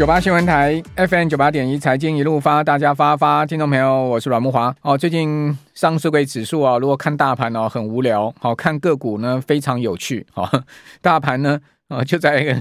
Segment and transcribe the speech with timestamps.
[0.00, 4.96] 九八新闻台 FM 九八点一财经一路发，大家发发，听众朋友，我是阮慕华哦。
[4.96, 10.26] 最近上市柜指数啊，如果看大盘哦，很无聊；好看个股呢，非常有趣。
[10.32, 10.50] 好，
[11.02, 12.56] 大盘呢，啊，就在一 个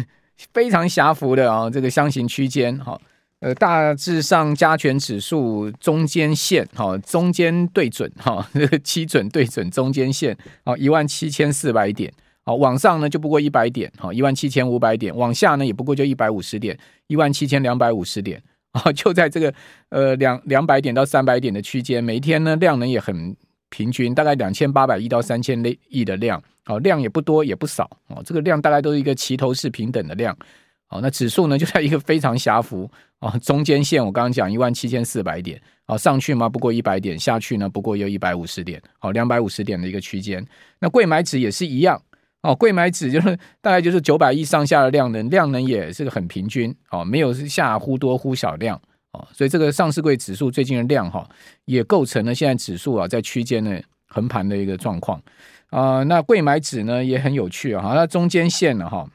[0.51, 2.77] 非常狭幅的啊这个箱型区间。
[2.77, 2.99] 好，
[3.39, 12.11] 呃，大致上加权指数中间线，好，中间对准哈，这个基准对准中间线，好，一万七千四百点。
[12.49, 16.75] 好，往上呢就不过一百点，好，一万七千五百点；往下呢也不过就一百五十点，
[17.05, 18.41] 一万七千两百五十点，
[18.71, 19.53] 啊，就在这个
[19.89, 23.37] 呃两两百点到三百点的区间，每一天呢量能也很
[23.69, 30.35] 平均，大概两千八百亿到三千亿的量，好，量也不多也不少，哦，这个量大概都是一个齐头式平等的量，
[30.87, 40.43] 好，那指数呢就在一个非常狭幅，啊，中间线我刚刚讲一万七千四百点，好，上去嘛不过一百点，下去呢不过又一百五十点，好，两百五十点的一个区间，
[40.79, 42.01] 那贵买指也是一样。
[42.41, 48.81] 哦，柜买指就是 大概就是九百亿上下的量能，量能也是个很平均哦，没有是下忽多忽少量
[49.11, 51.27] 哦，所以这个上市柜指数最近的量哈，
[51.65, 55.21] 也构成了现在指数啊在区间内横盘的一个状况
[55.69, 56.01] 啊。
[56.03, 59.05] 那柜买指呢也很有趣啊，它中间线呢哈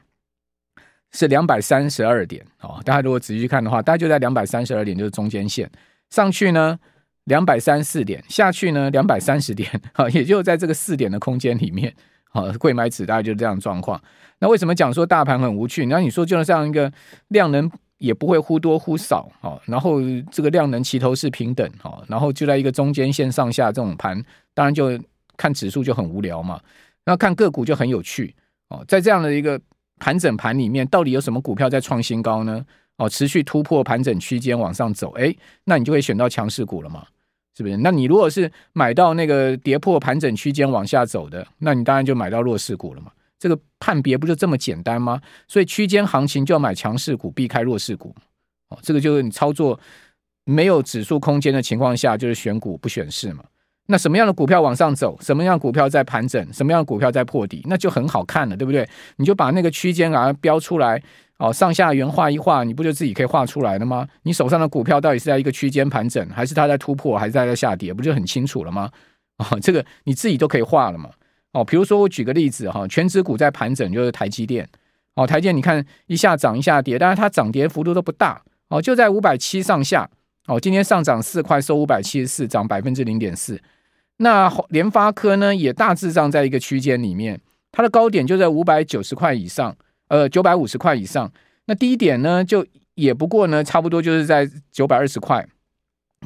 [1.11, 5.67] 是两百三十二点哦，大家如果仔细看的话，大概就在两百三十二点就是中间线，
[6.11, 6.77] 上去呢
[7.23, 11.91] 两百三四点，下去呢两百三十点 啊，也就在这个四点的空间里面。
[12.35, 13.99] 好，柜买指大概就是这样状况。
[14.39, 15.85] 那为什么讲说大盘很无趣？
[15.85, 16.91] 那你说就是这样一个
[17.29, 24.21] 量能也不会忽多忽少，好，然后这个量能齐头式平等，好，然后就在一个中间线上下这种盘，
[24.53, 24.99] 当然就
[25.37, 26.59] 看指数就很无聊嘛。
[27.05, 28.35] 那看个股就很有趣
[28.67, 29.57] 哦，在这样的一个
[29.99, 32.65] 盘整盘里面，到底有什么股票在创新高呢？
[32.97, 37.05] 哦，持续突破盘整区间往上走，哎，那你就会选到强势股了嘛。
[37.55, 37.77] 是不是？
[37.77, 43.11] 那你如果是买到那个跌破盘整区间往下走的，那你当然就买到弱势股了嘛。
[43.37, 45.21] 这个判别不就这么简单吗？
[45.47, 48.15] 所以区间行情就要买强势股，避开弱势股。
[48.69, 49.79] 哦，这个就是你操作
[50.45, 53.43] 没有指数空间的情况下，就是选股不选市嘛。
[53.87, 55.15] 那什么样的股票往上走？
[55.21, 56.51] 什么样股票在盘整？
[56.51, 57.61] 什么样的股票在破底？
[57.65, 58.87] 那就很好看了，对不对？
[59.17, 61.01] 你就把那个区间啊标出来。
[61.37, 64.07] 哦，上下圆画一画，你不就自己可以画出来了吗？
[64.23, 68.89] 你手上的股票到底是在一个区间盘整，还是它在突破，还是在在下跌，不就很清楚了吗？
[69.37, 71.09] 哦，这个你自己都可以画了嘛。
[71.51, 74.67] 哦，比如说我举个例子哈，权值股在盘整就是台积电。
[75.15, 78.41] 哦，台积电你看一下涨一下跌，但是它涨跌幅度都不大。
[78.69, 80.09] 哦，就在五百七上下。
[80.47, 83.61] 哦，今天上涨四块，收五百七十四，涨百分之零点四。
[84.17, 87.41] 那联发科呢，也大致上在一个区间里面，
[87.71, 89.75] 它的高点就在五百九十块以上。
[90.07, 91.31] 呃，九百五十块以上，
[91.65, 95.45] 那低点呢，就也不过呢，差不多就是在九百二十块，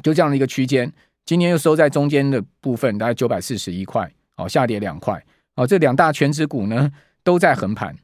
[0.02, 0.92] 就这样的一个区间。
[1.24, 5.24] 今天又收在中间的部分，大概九百四十一块，哦，下跌两块，
[5.54, 6.90] 哦，这两大全值股呢
[7.22, 7.96] 都在横盘。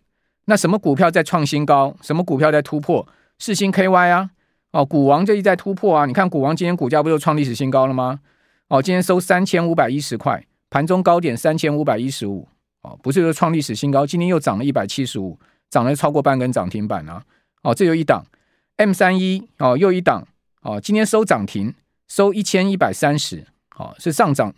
[0.45, 1.97] 那什么股票在创新高？
[2.01, 3.07] 什么股票在突破？
[3.39, 4.31] 世芯 KY 啊，
[4.73, 8.21] 哦，股王这一在突破啊，你看股王今天股价不就创历史新高了吗？
[8.69, 12.49] 哦，今天收三千五百一十块，盘中高点三千五百一十五，
[12.83, 15.39] 哦，不是说创历史新高，今天又涨了一百七十五。
[15.69, 17.25] 涨了超过半根涨停板啊！
[17.62, 18.25] 哦，这有一档
[18.77, 20.27] M 三一哦，又一档
[20.62, 21.75] 哦，今天收涨停，
[22.06, 23.44] 收一千一百三十，
[23.77, 24.54] 哦，是上涨，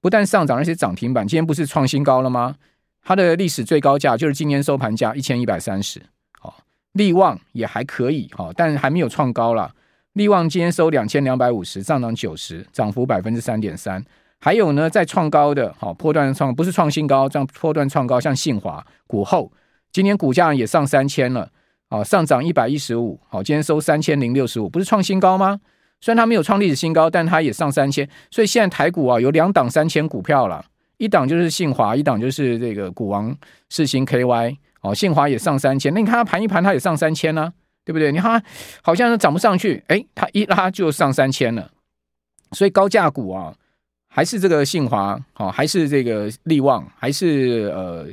[0.00, 1.26] 不但上涨，而且涨停板。
[1.26, 2.56] 今天不是创新高了吗？
[3.02, 6.00] 它的历史最高价就是今天收盘价一千一百三十，
[6.42, 6.52] 哦，
[6.92, 9.74] 力旺也还可以，哦，但还没有创高了。
[10.12, 14.04] 力旺今天收两千两百五十，上涨九十，涨幅百分之三点三。
[14.40, 19.50] 还有呢，在创高的，好、哦，波段创不是创新高，这样波段创高，像信华、股后。
[19.92, 21.50] 今天股价也上三千了，
[21.88, 25.60] 啊，上涨一百一十五，好，今天收三千零六十五，不是创新高吗？
[26.00, 30.64] 虽然它没有创历史新高，但它也上三千，所以现在台股啊有两档三千股票了，
[30.96, 33.36] 一档就是信华，一档就是这个股王
[33.68, 37.52] 世芯 KY，哦，信华也上三千，那你看它盘一盘，它也上三千呢，
[37.84, 38.12] 对不对？
[38.12, 38.46] 你看它
[38.82, 41.68] 好像是涨不上去，诶，它一拉就上三千了，
[42.52, 43.52] 所以高价股啊，
[44.08, 48.06] 还是这个信华，好，还是这个力旺，还是呃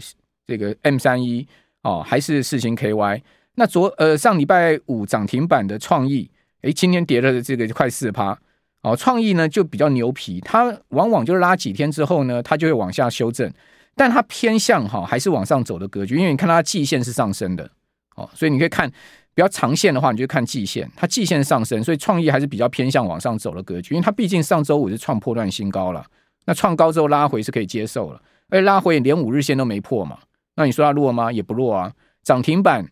[0.48, 1.48] 这个 M 三一。
[1.84, 3.22] 哦，还是四星 KY。
[3.56, 6.30] 那昨呃上礼拜五涨停板的创意，
[6.62, 8.38] 诶，今天跌了这个快四趴。
[8.84, 13.52] 哦，创意呢就比较牛皮，它往往就是拉几天之后呢，它就会往下修正，
[13.96, 17.70] 但它偏向哈还是往上走的格局，因为你看它季线是上升的，
[18.16, 18.88] 哦，所以你可以看
[19.34, 26.06] 比较长线的话，你就看季线，它季线上升，所以创意还是比较偏向往上走的格局，因为它毕竟上周五是创波段新高了，
[26.46, 30.20] 那创高之后拉回是可以接受了，而且拉回连五日线都没破嘛。
[30.58, 31.32] 那你说它弱吗？
[31.32, 31.94] 也不弱啊，
[32.24, 32.86] 涨停板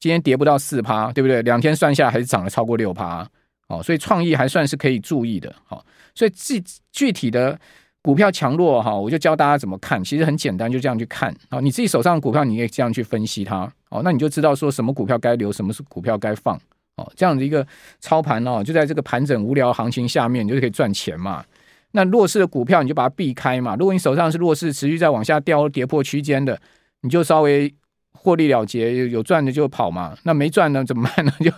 [0.00, 1.42] 今天跌不到四趴，对不对？
[1.42, 3.28] 两天算下还是涨了超过六趴，
[3.68, 7.58] 哦，所以创意还算是可以注意的，好，所以具具体的
[8.00, 16.58] 股票强弱哈，我就教大家怎么看，其实很简单，就这样去看啊，你自己手上的股票，你也这样去分析它，哦，那你就知道说什么股票该留，什么是股票该放，
[16.96, 17.66] 哦，这样的一个
[18.00, 21.44] 操盘哦，就在这个盘整无聊行情下面，你就可以赚钱嘛。
[21.90, 23.74] 那弱势的股票你就把它避开嘛。
[23.74, 26.60] 如果你手上是弱势，持续在往下掉、跌破区间的，
[27.02, 27.72] 你就稍微
[28.12, 30.16] 获利了结，有赚的就跑嘛。
[30.24, 31.32] 那没赚呢怎么办呢？
[31.40, 31.50] 就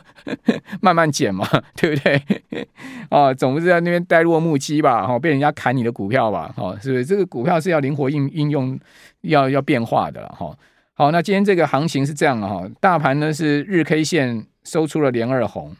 [0.80, 2.22] 慢慢减嘛， 对不对？
[3.10, 5.06] 哦， 总不是在那边呆若木鸡吧？
[5.08, 6.52] 哦，被人家砍你的股票吧？
[6.56, 7.04] 哦，是不是？
[7.04, 8.78] 这个股票是要灵活应应用，
[9.22, 10.56] 要要变化的哈。
[10.94, 15.74] 好，那今天这个行情是这样的哈，大盘呢是日 K 线收出了连二红，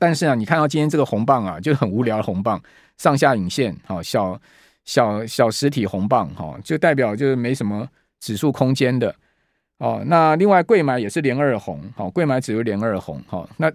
[0.00, 2.60] 但是啊，你看到今天这个红棒啊，就很无聊的红棒。
[2.96, 4.40] 上下影线，好小
[4.84, 7.88] 小小实体红棒，哈，就代表就是没什么
[8.24, 9.14] 指数空间的
[9.78, 10.02] 哦。
[10.06, 13.70] 那另外柜买也是连二红，好，柜买只有连二红，好，那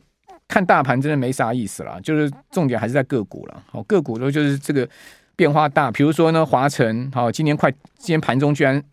[0.48, 4.88] 看大盘真的没啥意思了，就是重点还是在个股了，好，个股都就是这个
[5.36, 7.70] 变化大，比如说呢，华城，好，今天快
[8.00, 8.84] 今天盘中居然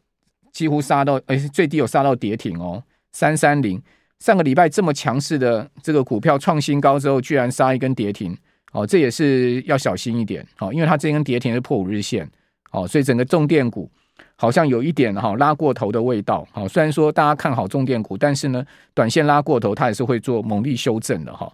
[0.52, 2.82] 几乎杀到，哎，最低有杀到跌停哦，
[3.12, 3.82] 三三零，
[4.18, 8.36] 上个礼拜这么强势的这个股票创新高之后，居然杀一根跌停。
[8.72, 12.28] 哦，这也是要小心一点，哦，因为它这根跌停是破五日线，
[12.72, 13.90] 哦，所以整个重电股
[14.36, 21.50] 好像有一点哈拉过头的味道，好，虽然说大家看好重电股，但是呢，短线拉过头，它也是会做猛力修正的哈。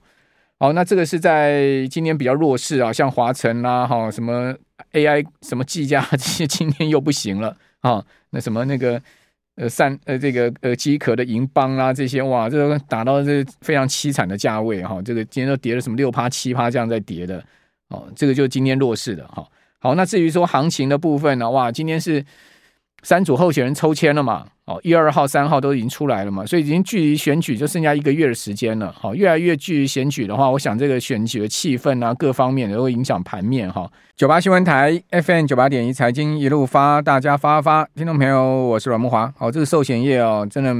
[0.58, 4.54] 好，那这个是在今天比较弱势啊，像华晨啦，哈，什么
[4.92, 9.00] AI 什么技嘉这些 今天又不行了啊，那什么那个。
[9.54, 17.44] 呃，三呃，这个呃，机壳的银邦啊，这些哇，这个打到这非常凄惨的价位哈，这个今天都跌了什么六趴七趴这样在跌的
[17.88, 19.46] 哦，这个就是今天弱势的哈。
[19.78, 22.24] 好，那至于说行情的部分呢，哇，今天是。
[23.02, 24.46] 三组候选人抽签了嘛？
[24.64, 28.92] 哦，一二号、三号都已经出来了嘛，所以已经距离选举就剩下一个月的时间了。
[28.92, 33.90] 好，越来越距离选举的话，我想这个选举的气氛啊，各方面都会影响盘面哈。
[34.16, 39.32] 九八新闻台 FM 九八点一财经一路发，大家发发，听众朋友，我是阮慕驊。
[39.36, 40.72] 好，这个寿险业哦，真的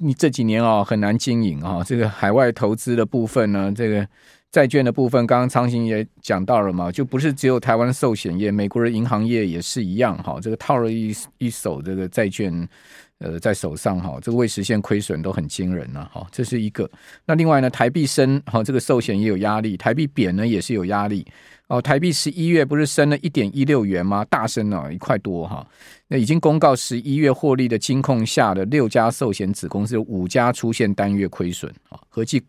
[0.00, 1.80] 你这几年哦很难经营啊。
[1.86, 4.06] 这个海外投资的部分呢，这个。
[4.52, 10.38] 债券的部分，刚刚昌兴也讲到了嘛，就不是只有台湾的寿险业，美国的银行业也是一样哈。
[10.42, 12.68] 这个套了一一手这个债券，
[13.16, 16.26] 呃，在手上哈，这个未实现亏损都很惊人了哈。
[16.30, 16.88] 这是一个。
[17.24, 21.26] 那另外呢，台币升哈，这个寿险也有压力；台币贬呢，也是有压力。
[21.68, 24.22] 哦，台币十一月不是升了一点一六元吗？
[24.26, 25.66] 大升了一块多哈。
[26.08, 32.42] 那已经公告十一月获利的金控下的六家寿险子公司，五家出现单月亏损啊，合计。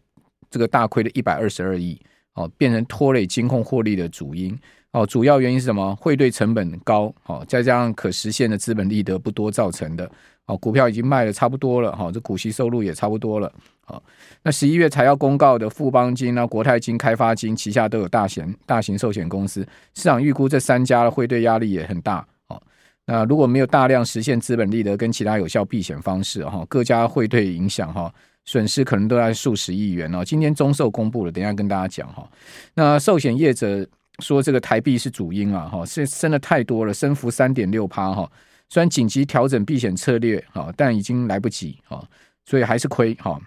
[0.53, 1.99] 这个大亏的一百二十二亿，
[2.35, 4.55] 哦，变成拖累金控获利的主因，
[4.91, 5.95] 哦，主要原因是什么？
[5.95, 10.07] 汇兑成本高，哦，再加上可实现的资本利得不多造成的，
[10.45, 13.51] 哦，股票已经卖的差不多了，哈，这股息收入也差不多了，
[13.83, 14.03] 好，
[14.43, 22.61] 那十一月才要公告的富邦金啊、国泰金、开发金旗下都有大型大型寿险公司，市场预估这三家的汇兑压力也很大，哦，
[23.07, 28.13] 那如果没有大量实现资本利得跟其他有效避险方式，哈，各家汇兑影响，哈。
[28.45, 30.23] 损失可能都在数十亿元哦。
[30.23, 32.29] 今天中寿公布了，等一下跟大家讲哈。
[32.73, 33.87] 那寿险业者
[34.19, 38.29] 说，这个台币是主因啊，哈，是升的太多了，升幅三点六趴哈。
[38.69, 42.03] 虽然紧急调整避险策略哈，但已经来不及哈，
[42.45, 43.39] 所以还是亏哈。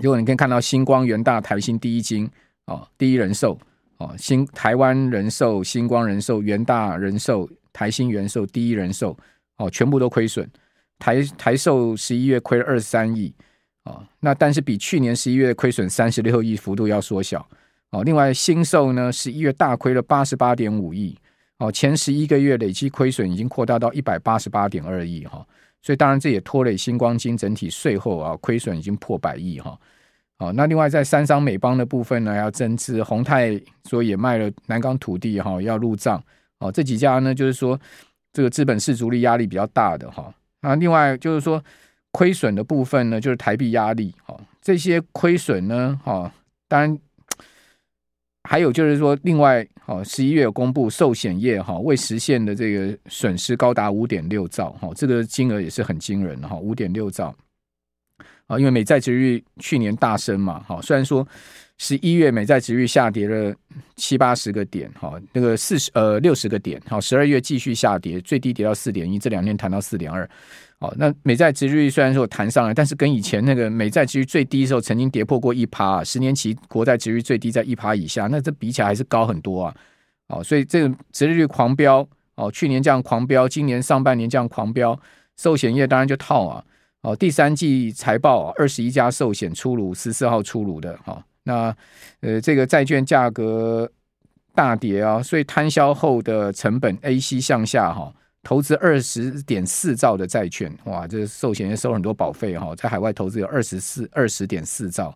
[0.00, 2.28] 如果你可以看到新光、元大、台新、第一金
[2.64, 3.58] 啊、第一人寿
[3.98, 9.16] 哦、新台湾人寿、星光人寿、元大人寿、台新元寿、第一人寿
[9.56, 10.48] 哦，全部都亏损。
[10.98, 13.34] 台台寿十一月亏了二十三亿。
[13.86, 17.46] 哦，那但是比去年十一月亏损三十六亿幅度要缩小
[17.90, 18.02] 哦。
[18.02, 21.16] 另外，新寿呢十一月大亏了八十八点五亿
[21.58, 25.46] 哦，前十一个月累计亏损已经扩大到一百八十八点二亿哈。
[25.82, 29.78] 所以当然这也拖累新光金整体税后啊亏损已经破百亿哈。
[30.38, 33.56] 哦，那另外在三商美邦的部分呢要增资，宏泰
[33.88, 36.20] 说也卖了南港土地哈要入账
[36.58, 36.72] 哦。
[36.72, 37.78] 这几家呢就是说
[38.32, 40.34] 这个资本市足力压力比较大的哈。
[40.60, 41.62] 那另外就是说。
[42.16, 46.32] 亏损的部分呢，就是台币压力，哈，这些亏损呢，哈，
[46.66, 46.98] 当然
[48.48, 57.36] 还有就是说，另外，哈，十一月有公布寿险业哈未实现的这个损失高达五点六兆，哈，这个金额也是很惊人的哈，五点六兆，
[58.46, 61.26] 啊，因为美债殖率去年大升嘛，好，虽然说
[61.78, 63.54] 十一月美债殖率下跌了
[63.96, 70.28] 七八十个点，哈，那个四十呃六十个点，好，十二月继续下跌，最低跌到四点一，这两天谈到四点二。
[70.78, 79.74] 好，那美债殖率虽然说弹上来，但是跟以前那个美债殖率最低的时候，曾经跌破过一趴，十年期国债殖率最低在一趴以下，那这比起来还是高很多啊。
[80.28, 84.98] 好，所以这个殖利率狂飙，哦，去年这样狂飙，今年上半年这样狂飙，
[85.36, 86.62] 寿险业当然就套啊。
[87.06, 91.22] 哦，第三季财报二十一家寿险出炉，十四号出炉的哈、哦。
[91.44, 91.76] 那
[92.18, 93.88] 呃，这个债券价格
[94.52, 98.02] 大跌啊，所以摊销后的成本 AC 向下哈。
[98.02, 105.12] 哦投资二十点四兆的债券，哇，这寿险也收很多保费哈，在海外投资有二十四二十点四兆，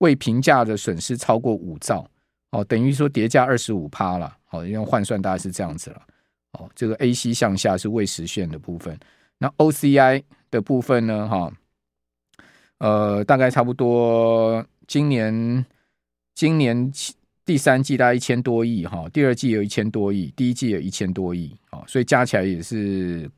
[0.00, 2.06] 未评价的损失超过五兆，
[2.50, 6.02] 哦，等于说叠加二十五趴了，哦，因为换算大概是这样子了，
[6.58, 8.94] 哦，这个 AC 向下是未实现的部分，
[9.38, 11.52] 那 OCI 的部分呢，哈，
[12.78, 15.64] 呃，大概差不多今年
[16.34, 16.90] 今年
[17.44, 23.30] 第三季大概一千多亿，哈，第二季有一千多亿，第一季有一千多亿，哦，所以加起来也是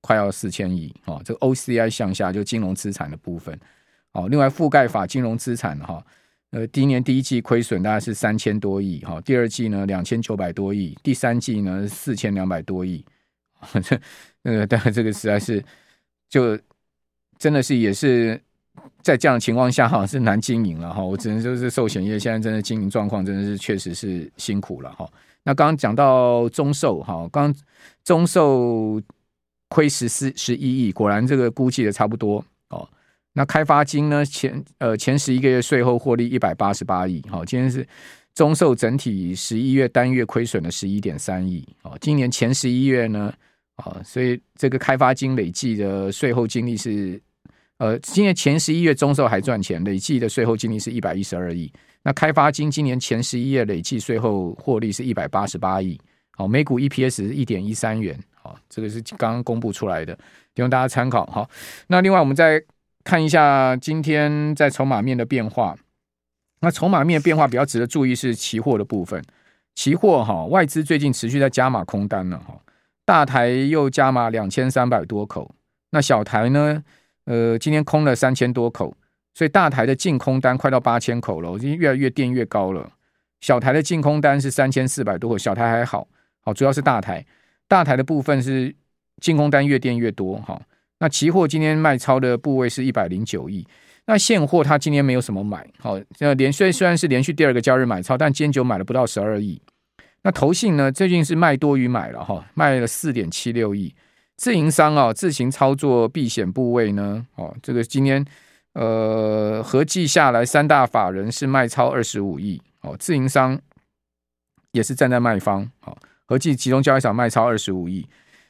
[0.00, 3.58] 快要四千亿，哦，这个 OCI 向下就金融资产的部分。
[4.12, 6.00] 哦，另外覆盖法金融资产哈，
[6.50, 13.04] 呃，第一年第一季亏损大概是三千多亿哈，第二季呢两千九百多亿，第三季呢四千两百多亿，
[13.82, 14.00] 这
[14.42, 15.60] 那个当然这个实在是
[16.34, 16.58] 就
[17.38, 18.40] 真的是也是
[19.02, 25.08] 在这样的情况下哈是难经营了哈，我只能说是寿险业现在真的经营状况真的是确实是辛苦了哈。
[25.44, 27.54] 那刚刚讲到中寿哈，刚
[28.02, 29.00] 中寿
[29.68, 32.88] 亏十四十一亿，果然这个估计的差不多哦。
[33.34, 34.24] 那开发金呢？
[34.24, 37.86] 前呃前十一个月税后获利一百八十八亿，好，今天是
[38.34, 43.32] 中寿整体十一月单月亏损了十一点三亿，哦，今年前十一月呢，
[43.76, 47.20] 啊，所以这个开发金累计的税后净利是，
[47.78, 51.72] 呃，今年前十一月中寿还赚钱，累计的税后净利是一百一十二亿。
[52.02, 55.98] 那开发金今年前十一月累计税后获利是一百八十八亿，
[56.36, 60.14] 好，每股 EPS 是一点一三元，好，这个是刚刚公布出来的，
[60.54, 61.26] 提供大家参考。
[61.26, 61.48] 好，
[61.88, 62.62] 那另外我们再
[63.02, 65.76] 看一下今天在筹码面的变化，
[66.60, 69.20] 那筹码面变化比较值得注意是期货的部分。
[69.74, 72.54] 期货哈，外资最近持续在加码空单了哈，
[73.04, 75.54] 大台又加码两千三百多口，
[75.90, 76.82] 那小台呢，
[77.26, 78.96] 呃，今天空了三千多口，
[79.34, 82.90] 所以大台的净空单快到八千口了，已经越来越垫越高了。
[83.40, 86.08] 小台的净空单是三千四百多口，小台还好，
[86.40, 87.24] 好，主要是大台，
[87.68, 88.74] 大台的部分是
[89.20, 90.60] 净空单越垫越多哈。
[90.98, 93.66] 那期货今天卖超的部位是一百零九亿，
[94.06, 99.60] 那现货它今天没有什么买，好，那连续虽然是连续第二个交易日买超，但今天就买了不到十二亿。
[100.24, 103.94] 那投信呢，最近是卖多于买了哈，卖了四点七六亿。
[104.36, 108.24] 自营商啊，自行操作避险部位呢，哦，这个今天
[108.72, 113.60] 呃合计下来，三大法人是卖超二十五亿，哦，自营商
[114.72, 118.04] 也是站在卖方，好，合计集中交易场卖超二十五亿。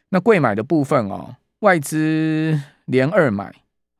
[0.09, 1.37] 那贵买的部分啊。
[1.61, 3.51] 外资连二买，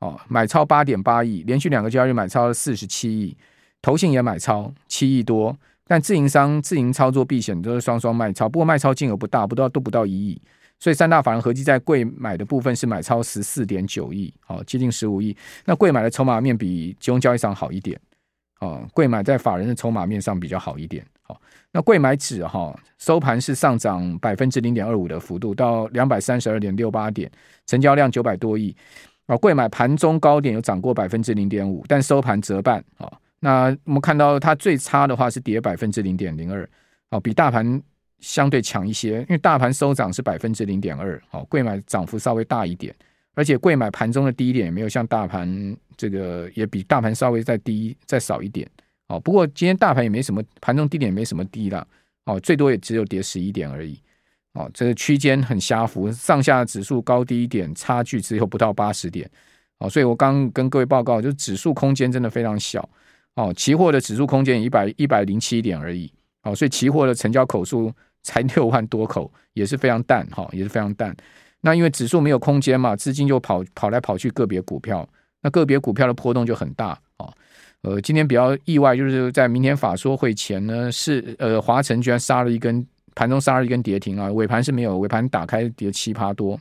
[0.01, 3.35] 哦，买超八点八亿，连续两个交易日买超了四十七亿，
[3.81, 10.41] 投信也买超七亿多，但自营商自营操作避险都是双双卖超，不过卖超金额不大，不到都不到一亿，
[10.81, 18.01] 所以三大法人合计在贵买的部分是买超十四点九亿，哦，接近十五亿，那贵买的筹码面比集中交易场好一点，
[18.61, 21.41] 哦，贵买在法人的筹码面上比较好一点，好。
[21.71, 27.31] 那贵买指哈收盘是上涨百分之零点二五的幅度，到两百三十二点六八点，
[27.67, 28.75] 成交量九百多亿。
[29.27, 33.11] 啊，贵买盘中高点有涨过百分之零点五，但收盘折半啊。
[33.45, 36.67] 那我们看到它最差的话是跌百分之零点零二，
[37.11, 37.83] 啊，比大盘
[38.21, 42.95] 相对强一些，因为大盘收涨是百分之零点二，好，贵买涨幅稍微大一点，
[43.35, 48.67] 而且贵买盘中的低点也没有像大盘这个也比大盘稍微再低再少一点。
[49.09, 51.87] 哦，不过今天大盘也没什么，盘中低点也没什么低啦，
[52.25, 54.01] 哦，最多也只有跌十一点而已，
[54.55, 59.31] 哦，这个区间很狭幅，上下指数高低点差距只有不到八十点，
[59.81, 62.89] 哦，所以我刚跟各位报告，就指数空间真的非常小，
[63.37, 66.13] 哦，期货的指数空间一百一百零七点而已，
[66.43, 71.15] 哦，所以期货的成交口数才六万多口，也是非常淡，哈，也是非常淡。
[71.61, 75.09] 那因为指数没有空间嘛，资金就跑跑来跑去个别股票，
[75.43, 77.33] 那个别股票的波动就很大，哦。
[77.83, 86.59] 呃，今天比较意外，就是在明天法说会前呢，是呃华晨居然杀了一根盘中杀了一根跌停啊，尾盘是没有，尾盘打开跌七趴多。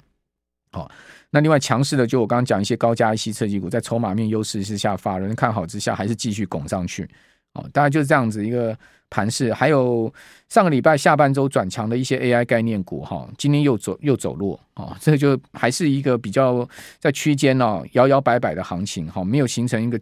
[0.73, 0.91] 好，
[1.29, 7.09] 那另外强势的就我刚刚讲一些高价 IC 设计股，在筹码面优势之下，法人看好之下，还是继续拱上去。
[7.53, 8.77] 哦，大概就是这样子一个
[9.09, 9.53] 盘势。
[9.53, 10.13] 还有
[10.49, 16.67] 上个礼拜下半周转强的一些 AI 概念股，哈，今天又走又走弱啊，这就还是一个比较
[16.99, 19.97] 在区间哦摇摇摆摆的行情，哈，没有形成一个。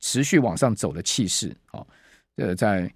[0.00, 1.86] 持续往上走的气势，哦，
[2.36, 2.92] 呃，在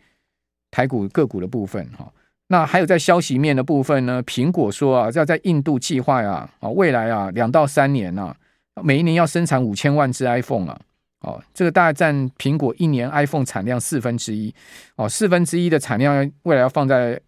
[0.71, 2.13] 台股个股的部分，哈，
[2.49, 4.23] 那还有在消息面的部分呢？
[4.25, 8.37] 苹果说啊，要在印度计划啊，啊，未来啊，两到三年啊，
[8.83, 10.81] 每一年要生产五千万只 iPhone 啊，
[11.21, 14.55] 哦，这个大概占苹果一年 iPhone 产量四分之一，
[14.97, 17.21] 哦，四分之一的产量未来要放在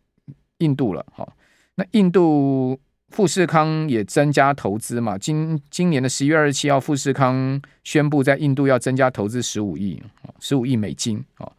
[0.58, 1.32] 印度了，好，
[1.76, 2.78] 那印度。
[3.10, 5.18] 富士康也增加投资嘛？
[5.18, 10.00] 今今年的十一月二十七号，富士康宣布在印度要增加投资十五亿，
[10.38, 11.20] 十五亿美金。
[11.38, 11.52] 哦，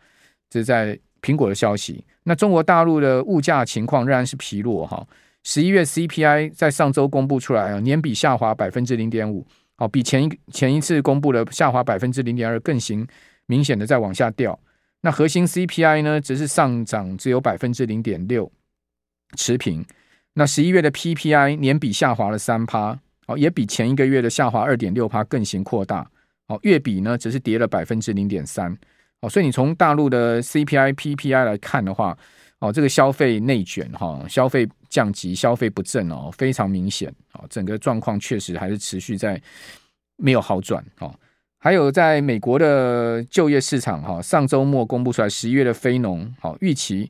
[0.49, 2.03] 这在苹果的消息。
[2.23, 5.05] 那中国大陆的物价情况仍然是疲弱哈。
[5.43, 9.45] 十一月 CPI 在上周公布出来啊，年比下滑百分之零点五，
[9.77, 13.07] 哦，比前一前一次公布的下滑百分之零点二更行
[13.47, 14.59] 明显的在往下掉。
[15.01, 18.51] 那核心 CPI 呢，则是上涨只有百分之零点六，
[19.35, 19.83] 持平。
[20.33, 26.07] 那十一月的 PPI 年比下滑了三趴，哦，也比前一个月的下滑二点六趴更行扩大。
[26.47, 28.77] 哦，月比呢，则是跌了百分之零点三。
[29.21, 32.17] 哦，所以你从大陆的 CPI、PPI 来看的话，
[32.59, 37.13] 哦，这个消费内卷哈，消费降级、消费不振哦，非常明显。
[37.33, 39.41] 哦，整个状况确实还是持续在
[40.17, 40.83] 没有好转。
[40.99, 41.13] 哦。
[41.63, 47.07] 还有在美国的就业市场，哈，上周末公布出来十一月的非农，好预期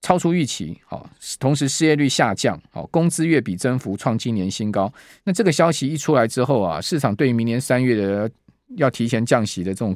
[0.00, 1.06] 超出预期，好，
[1.38, 4.90] 同时失业率下降，好，工资月比增幅创今年新高。
[5.24, 8.30] 那这个消息一出来之后啊，市场对于明年三月的
[8.78, 9.94] 要提前降息的这种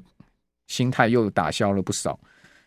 [0.66, 2.18] 心态又打消了不少。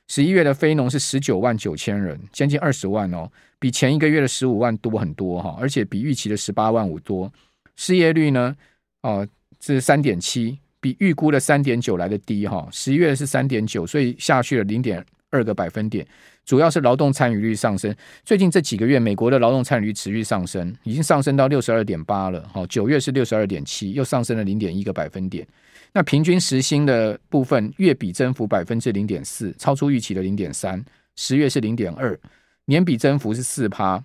[0.08, 7.32] 十一月的非农是十九万九千人，将近二十万哦，比前一个月的十五万多很多哈，而且比预期的十八万五多。
[7.76, 8.56] 失业率呢，
[9.02, 9.28] 哦，
[9.60, 10.58] 是三点七。
[10.80, 16.08] 比预估的三点九来的低哈，十一月是三点九，所以下去了零点二个百分点。
[16.48, 22.42] 主要是劳动参与率上升，最近这几个月美国的劳动参与率持续上升，已经上升到六十二点八了。
[22.54, 25.46] 哈，九月是六十二点七，又上升了零点一个百分点。
[25.92, 30.84] 那平均时薪的部分月比增幅百分之零点四，超出预期的零点三。
[31.18, 32.18] 十月是零点二，
[32.66, 34.04] 年比增幅是四趴。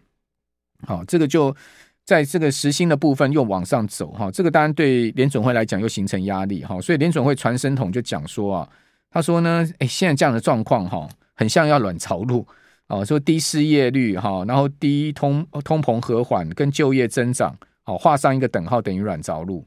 [0.87, 1.57] 好，这个就。
[2.05, 8.69] 在这个时薪的部分又往上走哈，这个当然对联准会来讲又形成压力哈，所以联准会传声筒就讲说啊，
[9.09, 12.47] 他说呢，哎，现在这样的状况哈，很像要软着陆
[12.89, 19.67] 哦，说低失业率哈，然后低通通膨和缓跟就业增长，好画上一个等号等于软着陆，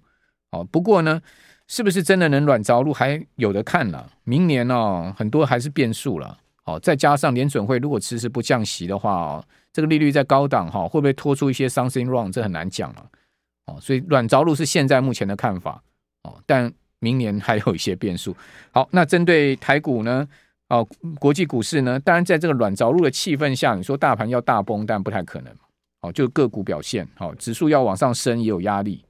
[0.52, 1.22] 哦不过呢，
[1.68, 12.32] 是不是真的能软着陆还有得看了，明年呢很多还是变数了，哦再加上联准会如果迟迟不降息的话哦这个利率在高档哈，会不会拖出一些 something wrong？
[12.32, 13.06] 这很难讲了，
[13.66, 15.82] 哦，所以软着陆是现在目前的看法，
[16.24, 18.36] 哦，但明年还有一些变数。
[18.72, 20.26] 好，那针对台股呢，
[20.70, 20.88] 哦，
[21.20, 25.54] 国际股市呢，当然在这个软着陆的气氛下，你说大盘要大崩，但不太可能，
[26.02, 29.05] 哦，就个股表现，好，指数要往上升也有压力，